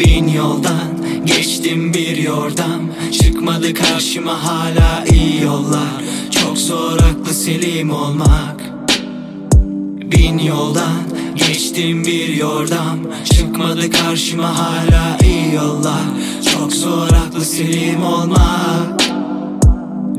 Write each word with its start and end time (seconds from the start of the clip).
Bin 0.00 0.28
yoldan 0.28 0.88
geçtim 1.24 1.94
bir 1.94 2.16
yordam. 2.16 2.80
Çıkmadı 3.12 3.74
karşıma 3.74 4.44
hala 4.44 5.04
iyi 5.12 5.42
yollar. 5.42 6.04
Çok 6.30 6.58
zor 6.58 6.98
aklı 6.98 7.34
selim 7.34 7.90
olmak. 7.90 8.60
Bin 10.12 10.38
yoldan 10.38 11.02
geçtim 11.34 12.04
bir 12.04 12.28
yordam. 12.28 12.98
Çıkmadı 13.24 13.90
karşıma 13.90 14.58
hala 14.58 15.18
iyi 15.24 15.54
yollar. 15.54 16.04
Çok 16.52 16.72
zor 16.72 17.08
aklı 17.08 17.44
selim 17.44 18.04
olmak. 18.04 19.00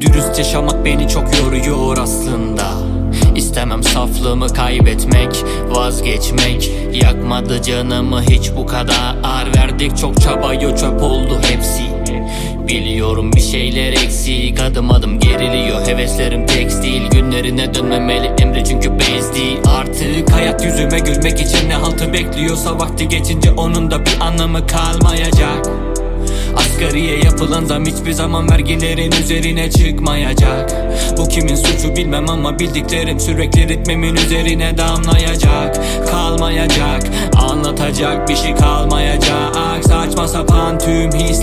Dürüst 0.02 0.38
yaşamak 0.38 0.86
beni 0.86 1.08
çok 1.10 1.24
yoruyor 1.38 1.98
aslında 1.98 2.95
İstemem 3.36 3.84
saflığımı 3.84 4.48
kaybetmek 4.48 5.44
Vazgeçmek. 5.70 6.72
Yakmadı 6.94 7.62
canımı 7.62 8.22
hiç 8.22 8.52
bu 8.58 8.66
kadar 8.66 9.16
Ağır 9.24 9.56
verdik. 9.56 9.98
Çok 9.98 10.22
çabayı 10.22 10.76
çöp 10.76 11.04
oldu 11.04 11.40
hepsi. 11.42 11.84
Biliyorum 12.68 13.34
bir 13.34 13.42
şeyler 13.42 13.94
eksik. 13.94 14.60
Adım 14.60 14.92
adım 14.92 15.20
geriliyor 15.20 15.88
heveslerim 15.88 16.46
tekstil 16.46 17.10
Günlerine 17.10 17.74
dönmemeli 17.74 18.32
emre 18.40 18.64
çünkü 18.64 19.00
bez 19.00 19.34
değil. 19.34 19.58
Artık 19.66 20.32
hayat 20.32 20.66
yüzüme 20.66 21.00
gülmek 21.00 21.42
için 21.42 21.70
ne 21.70 21.74
haltı 21.74 22.14
bekliyorsa 22.14 22.80
Vakti 22.80 23.08
geçince 23.08 23.52
onun 23.52 23.92
da 23.92 24.06
bir 24.06 24.18
anlamı 24.22 24.68
kalmayacak 24.68 25.85
Asgariye 26.56 27.18
yapılan 27.20 27.66
zam 27.66 27.86
hiçbir 27.86 28.12
zaman 28.12 28.52
vergilerin 28.52 29.12
üzerine 29.12 29.72
çıkmayacak. 29.72 30.72
Bu 31.18 31.28
kimin 31.28 31.56
suçu 31.56 31.96
bilmem 31.96 32.30
ama 32.30 32.60
bildiklerim 32.60 33.20
sürekli 33.20 33.68
ritmimin 33.68 34.16
üzerine 34.16 34.78
damlayacak. 34.78 35.82
Kalmayacak 36.12 37.04
anlatacak 37.36 38.30
bir 38.30 38.36
şey 38.36 38.56
kalmayacak. 38.56 39.56
Saçma 39.82 40.28
sapan 40.28 40.80
tüm 40.80 40.96
onlara 41.10 41.35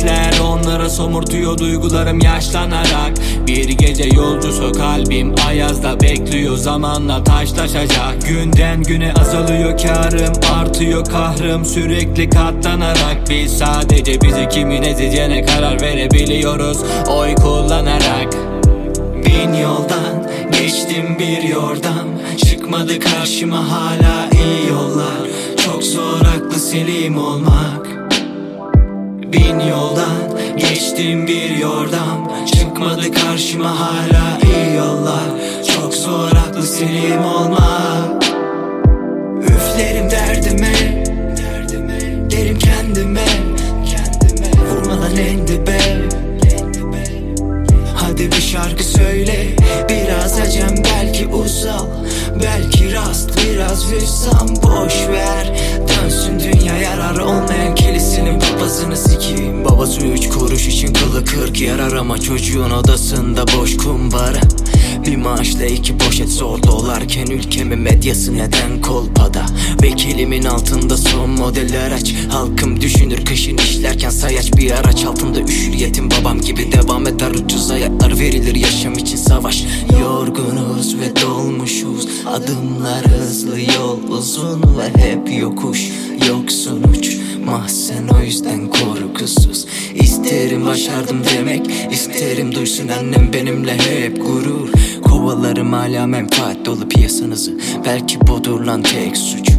somurtuyor 1.02 1.58
duygularım 1.58 2.20
yaşlanarak. 2.20 3.12
Bir 3.46 3.68
gece 3.68 4.04
yolcusu 4.04 4.72
kalbim 4.72 5.34
ayazda 5.48 6.00
bekliyor 6.00 6.56
zamanla 6.56 7.24
taşlaşacak. 7.24 8.28
Günden 8.28 8.82
güne 8.82 9.12
azalıyor 9.14 9.78
karım 9.78 10.32
artıyor 10.54 11.04
kahrım. 11.04 11.64
Sürekli 11.64 12.30
katlanarak 12.30 13.16
Biz 13.30 13.58
sadece 13.58 14.20
bizi 14.20 14.48
kimin 14.48 14.82
ezeceğine 14.82 15.44
karar 15.46 15.80
verebiliyoruz. 15.80 16.78
Oy 17.08 17.34
kullanarak 17.34 18.32
Bin 19.26 19.54
yoldan 19.54 20.30
geçtim 20.52 21.16
bir 21.18 21.42
yordam 21.48 22.08
Çıkmadı 22.46 22.98
karşıma 22.98 23.70
hala 23.70 24.28
iyi 24.32 24.70
yollar. 24.70 25.28
Çok 25.64 25.82
zor 25.84 26.20
aklı 26.20 26.58
selim 26.58 27.18
olmak. 27.18 27.86
Bin 29.32 29.60
yoldan 29.60 30.21
geçtim 30.92 31.26
bir 31.26 31.56
yordam. 31.56 32.46
Çıkmadı 32.46 33.12
karşıma 33.12 33.80
hala 33.80 34.38
iyi 34.44 34.76
yollar. 34.76 35.24
Çok 35.76 35.94
zor 35.94 36.30
aklı 36.48 36.62
selim 36.62 37.24
olmak 37.24 38.24
Üflerim 39.42 40.10
derdime 40.10 41.04
Derim 42.30 42.58
kendime 42.58 43.26
Vurmadan 44.70 45.16
en 45.16 45.48
dibe. 45.48 45.78
Hadi 47.96 48.26
bir 48.26 48.42
şarkı 48.42 48.84
vüsam 53.92 54.48
Boş 54.48 55.08
ver. 55.08 55.52
Dönsün 55.88 56.40
dünya 56.40 56.76
yarar 56.76 57.18
olmayan 57.18 57.74
kilisinin 57.74 58.40
papazını 58.40 58.96
sikeyim. 58.96 59.64
Babası 59.64 60.00
üç 60.00 60.28
kuruş 60.28 60.66
için 60.68 60.92
kılı 60.92 61.24
kırk 61.24 61.60
yarar 61.60 61.92
ama 61.92 62.18
çocuğun 62.18 62.70
odasında 62.70 63.44
boş 63.58 63.76
kumbara. 63.76 64.40
Bir 65.06 65.16
maaşla 65.16 65.64
iki 65.64 65.98
poşet 65.98 66.28
zor 66.28 66.62
dolarken 66.62 67.26
ülkemin 67.26 67.78
medyası 67.78 68.34
neden 68.36 68.80
kolpada? 68.82 69.46
Vekilimin 69.82 70.44
altında 70.44 70.96
son 70.96 71.30
model 71.30 71.86
araç 71.86 72.14
Halkım 72.30 72.80
düşünür 72.80 73.24
kışın 73.24 73.56
işlerken 73.56 74.10
sayaç 74.10 74.52
bir 74.56 74.70
araç. 74.70 75.04
Altında 75.04 75.40
üşür 75.40 75.72
yetim 75.72 76.10
babam 76.10 76.40
gibi 76.40 76.72
devam 76.72 77.06
eder. 77.06 77.30
Ucuz 77.30 77.70
hayatlar 77.70 78.18
verilir 78.18 78.54
yaşam 78.54 78.92
için 78.92 79.16
savaş. 79.16 79.64
Yorgunuz 80.00 80.96
ve 81.00 81.22
dolmuşuz. 81.22 82.08
Adımlar 82.26 83.04
yokuş 85.42 85.90
yok 86.28 86.52
sonuç 86.52 87.16
Mahzen 87.44 88.08
o 88.08 88.20
yüzden 88.20 88.68
korkusuz. 88.68 89.66
İsterim 89.94 90.66
başardım 90.66 91.22
demek 91.36 91.70
isterim 91.92 92.54
duysun. 92.54 92.88
Annem 92.88 93.32
benimle 93.32 93.78
hep 93.78 94.16
gurur. 94.16 94.68
Kovalarım 95.02 95.72
hala 95.72 96.06
menfaat 96.06 96.66
dolu 96.66 96.88
piyasanızı. 96.88 97.58
Belki 97.84 98.20
budur 98.20 98.60
lan 98.60 98.82
tek 98.82 99.16
suçu 99.16 99.52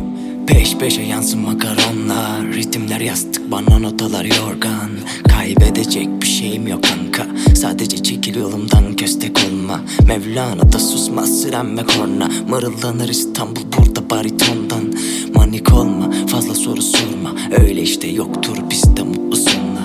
Peş 0.47 0.77
peşe 0.77 1.01
yansın 1.01 1.39
makaronlar. 1.39 2.47
Ritimler 2.53 2.99
yastık 2.99 3.51
bana 3.51 3.79
notalar 3.79 4.25
yorgan. 4.25 4.89
Kaybedecek 5.29 6.21
bir 6.21 6.27
şeyim 6.27 6.67
yok 6.67 6.83
kanka. 6.83 7.27
Sadece 7.55 8.03
çekil 8.03 8.35
yolumdan 8.35 8.95
köstek 8.95 9.39
olma. 9.39 9.81
Mevlana 10.07 10.73
da 10.73 10.79
susmaz 10.79 11.41
siren 11.41 11.77
ve 11.77 11.81
korna. 11.85 12.29
Mırıldanır 12.49 13.09
İstanbul 13.09 13.61
burada 13.77 14.09
baritondan 14.09 14.93
Manik 15.35 15.73
olma 15.73 16.11
fazla 16.27 16.55
soru 16.55 16.81
sorma. 16.81 17.31
Öyle 17.59 17.81
işte 17.81 18.07
yoktur 18.07 18.57
bizde 18.69 19.03
mutlu 19.03 19.35
sonlar 19.35 19.83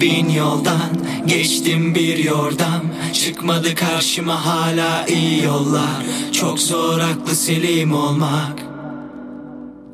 Bin 0.00 0.28
yoldan 0.28 0.90
geçtim 1.26 1.94
bir 1.94 2.18
yordam. 2.18 2.82
Çıkmadı 3.12 3.74
karşıma 3.74 4.46
hala 4.46 5.06
iyi 5.06 5.44
yollar. 5.44 6.04
Çok 6.32 6.58
zor 6.58 6.98
aklı 6.98 7.34
selim 7.34 7.92
olmak. 7.94 8.62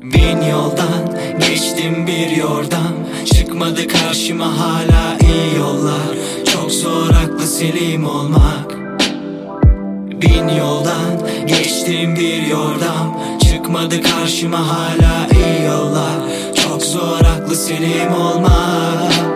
Bin 0.01 0.49
yoldan 0.51 1.17
geçtim 1.39 2.07
bir 2.07 2.37
yordam. 2.37 2.93
Çıkmadı 3.25 3.87
karşıma 3.87 4.59
hala 4.59 5.17
iyi 5.21 5.57
yollar. 5.59 6.17
Çok 6.53 6.71
zor 6.71 7.09
aklı 7.09 7.47
selim 7.47 8.05
olmak. 8.05 8.75
Bin 10.21 10.47
yoldan 10.57 11.27
geçtim 11.47 12.15
bir 12.15 12.47
yordam 12.47 13.19
Çıkmadı 13.65 14.01
karşıma 14.01 14.67
hala. 14.67 15.27
İyi 15.33 15.65
yollar 15.65 16.19
Çok 16.55 16.83
zor 16.83 17.19
aklı 17.19 17.55
selim 17.55 18.13
olmak 18.13 19.34